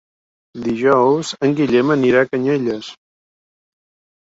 Dijous 0.67 1.33
en 1.49 1.53
Guillem 1.61 1.93
anirà 1.97 2.25
a 2.27 2.31
Canyelles. 2.33 2.91